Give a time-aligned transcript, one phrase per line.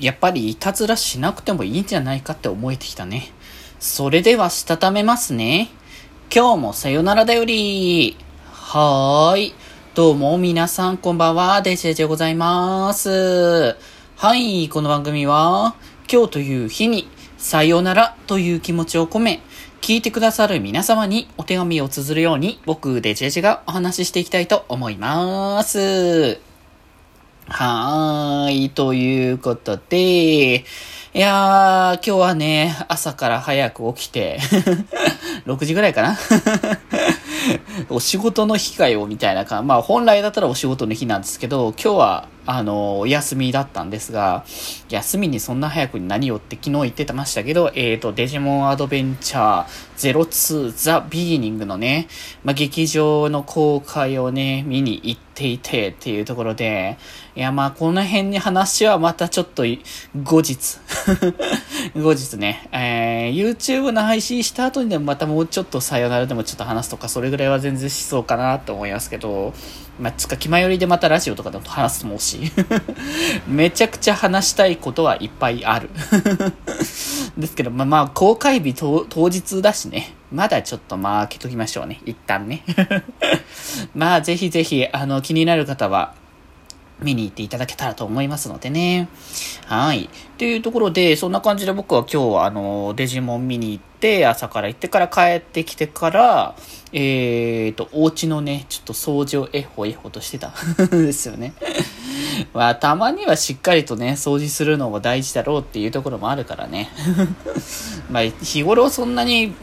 [0.00, 3.32] やっぱりいたずらしなくてもいいんじゃないかって思えてきたね。
[3.78, 5.68] それではしたためますね。
[6.34, 8.16] 今日もさよならだより。
[8.50, 9.54] はーい。
[9.94, 13.76] どうも皆さんこんばんは、デジェジでございます。
[14.16, 15.74] はい、この番組は、
[16.10, 19.42] 今日という日に、さよならという気持ちを込め、
[19.82, 26.49] 聞いてくださる皆様にお手紙を綴るように、僕、デジェジがお話ししていきたいと思います。
[27.52, 30.64] はーい、ということで、い
[31.14, 34.38] やー、今日はね、朝から早く起きて
[35.46, 36.16] 6時ぐらいかな？
[37.90, 39.66] お仕事の日かよ、みたいな感じ。
[39.66, 44.44] まあ本来だったらお仕事の日なんですけど、今日は、あの、お休みだったんですが、
[44.88, 52.08] 休みにそんな早くに何をって昨日言ってましたけど、えっ、ー、と、デジモンアドベンチャー02ザ・ビギニングのね、
[52.44, 56.98] まあ劇場の公開をね、見に行っていてっていうところで、
[57.36, 59.62] いやまあこの辺に話はまたちょっと
[60.22, 60.78] 後日
[61.96, 69.54] 後日ね、えー、YouTube の配信した後にでもまたもうちょっとさよならでもちょっと話すとか、それぐらいは全然しそうかなと思いますけど、
[70.00, 72.52] まあ、つか気前よりでまたラジオとかでも話すと思うし
[73.48, 75.90] めちゃくちゃ話したいことはいっぱいある
[77.36, 78.74] ですけど、まあまあ、公開日
[79.08, 80.14] 当日だしね。
[80.32, 82.00] まだちょっとまあ開けときましょうね。
[82.06, 82.62] 一旦ね。
[83.94, 86.14] まあぜひぜひ、あの、気になる方は、
[87.02, 89.08] 見に行っていただけたらと思いますのでね。
[89.66, 90.08] はい。
[90.38, 96.54] というところで、そんな感じで僕は今日はあの、デジモン見に行って、朝から行ってから帰ってきてから、
[96.92, 100.52] えーと、お家のね、ちょっと掃除をえほえほとしてた
[100.88, 101.54] ですよね。
[102.54, 106.90] まあ、たまにはしっかりとね、掃除するのも大事だろうっていうところもあるからね。
[108.10, 109.54] まあ、日頃そんなに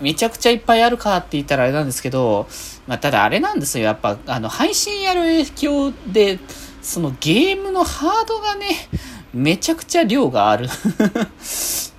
[0.00, 2.46] めちゃくちゃいっぱいあるかって言ったらあれなんですけど、
[2.86, 3.84] まあ、ただあれなんですよ。
[3.84, 6.38] やっぱ、あの、配信やる影響で、
[6.82, 8.88] そのゲームのハードがね、
[9.32, 10.68] めちゃくちゃ量がある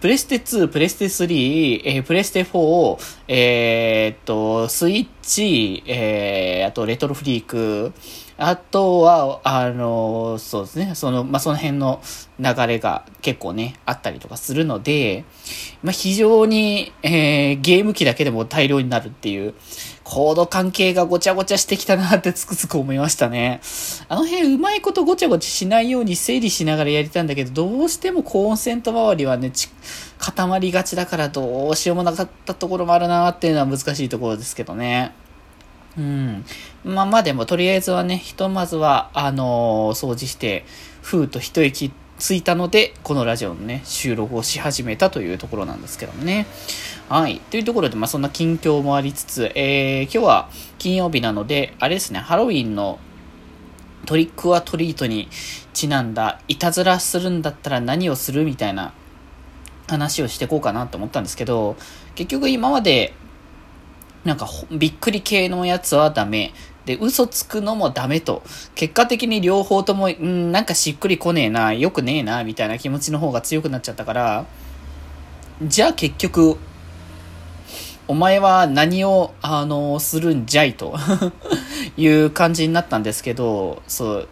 [0.03, 7.93] プレステ2、プレステ3、えー、プレステ4、えー、っと、スイッチ、えー、あとレトロフリーク、
[8.35, 12.01] あとは、あの、そうですね、その、まあ、その辺の
[12.37, 15.23] 流れが結構ね、あったりとかするので、
[15.83, 19.53] まあ、非常に、えー、ゲーム機だけでも大量になるっていう、
[20.03, 23.61] コード関係がごちゃごちゃしてきたなってつくづく思いましたね。
[24.09, 29.51] あの辺うまいことごちゃごちゃしないように整理しながらやりたんだけど、どうしてもコンセント周りはね、
[30.17, 35.13] 固まりがちだからどうしようもなかったところもあるなっていうのは難しいところですけどね。
[35.97, 36.45] うん。
[36.83, 40.65] まあまあでも、とりあえずはね、ひとまずは、あのー、掃除して、
[41.01, 46.47] ふうと一息ついたので、このラジオのね、収録をし始めたというところなんですけどもね。
[47.09, 47.39] はい。
[47.51, 50.49] というところで、まあそんな近況もありつつ、えー、今日は
[50.79, 52.99] 金曜日なので、あれですね、ハロウィンの
[54.05, 55.29] トリックアトリートに
[55.73, 58.93] ちなんだ、いたずらするんだったら何をするみたいな
[59.93, 61.75] 話をしてこうかなと思ったんですけど、
[62.15, 63.13] 結局今まで
[64.25, 66.53] なんか、びっくり系のやつはダメ。
[66.85, 68.41] で、嘘つくのもダメと。
[68.73, 74.45] 結果的に両方とも、んなんかしっくりこねえな、よくねえな、みたいな気持ちの方が強くなっちゃったから、
[75.61, 76.57] じゃあ結局、
[78.07, 80.95] お前は何を、あの、するんじゃいと
[81.97, 84.29] いう感じになったんですけど、そう、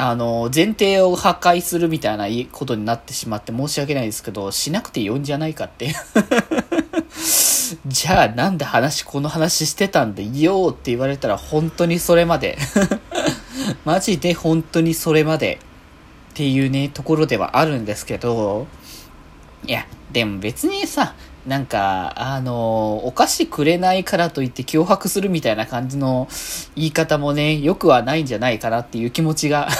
[0.00, 5.92] あの、前提を破壊するみたいなことになってしまって申し訳ないですけど、しなくていいんじゃないかって。
[7.84, 12.58] じゃあなんで話、この話してたんでよって言われたら本当にそれまで。
[13.84, 15.58] マジで本当にそれまで
[16.30, 18.68] っていうね、ところではあるんですけど、
[19.66, 21.16] いや、でも別にさ、
[21.48, 26.28] なんか、あの、お菓子くれないからといって脅迫するみたいな感じの
[26.76, 29.70] 言い方もね、良くはないんじゃないかなっていう気持ちが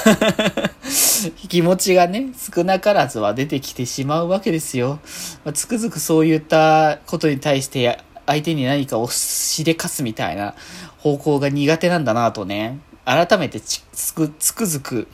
[1.50, 4.98] 気持ちがね、少なからずは出てきてしまうわけですよ。
[5.44, 10.54] まあ、つくづくそういったことに対して相手に何かをしでかすみたいな
[10.96, 14.32] 方向が苦手なんだなとね、改めて、つく
[14.64, 15.06] づく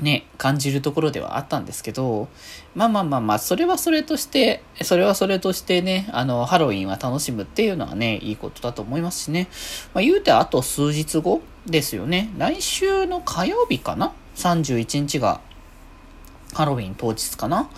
[0.00, 2.28] ね、感じるところではあったんですけど、
[2.74, 9.48] まあまあまあまあ、それはそれとして、それはそれとしてね、あの、ハロウィンは楽しむっていうのはね、いいことだと思いますしね。
[9.94, 12.30] まあ言うてあと数日後ですよね。
[12.36, 15.40] 来週の火曜日かな ?31 日が
[16.52, 17.68] ハロウィン当日かな？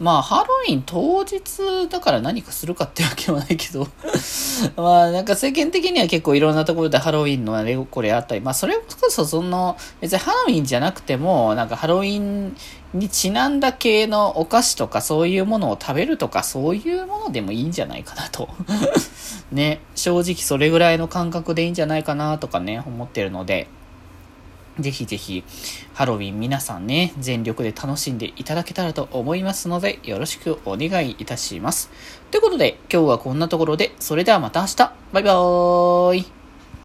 [0.00, 3.86] まあ、ハロウィン当日だから何かするかってわけはないけど。
[4.76, 12.56] まあ、なんか世間的には結構いろんなところでハロウィンのあれこれあったり、まあ、それこそその、別にハロウィンじゃなくても、なんかハロウィン
[12.94, 18.48] にちなんだ系のお菓子とかそういうものを食べるとかそういうものでもいいんじゃないかなと。
[19.52, 23.68] ね、正直それぐらいの感覚でいいんじゃないかなとかね、思ってるので、
[24.78, 25.44] ぜひぜひ、
[25.92, 31.90] ハロウィン皆さんね、全力で楽しんでいただけたらと思いますので、よろしくお願いいたします。
[32.30, 34.76] ということで、今日はこんなところで、それではまた明日
[35.12, 36.43] バイバーイ